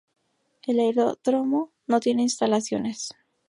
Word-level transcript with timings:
El 0.65 0.79
aeródromo 0.79 1.73
no 1.85 1.99
tiene 1.99 2.23
instalaciones. 2.23 3.11